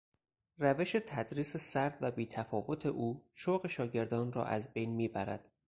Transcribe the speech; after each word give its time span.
روش 0.57 0.91
تدریس 0.91 1.57
سرد 1.57 1.97
و 2.01 2.11
بیتفاوت 2.11 2.85
او 2.85 3.25
شوق 3.33 3.67
شاگردان 3.67 4.33
را 4.33 4.45
از 4.45 4.73
بین 4.73 4.89
میبرد. 4.95 5.49